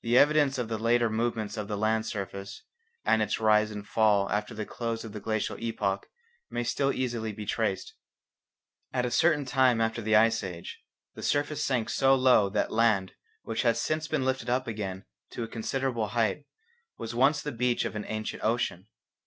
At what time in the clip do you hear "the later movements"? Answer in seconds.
0.68-1.58